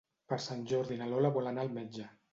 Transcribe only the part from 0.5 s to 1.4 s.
Jordi na Lola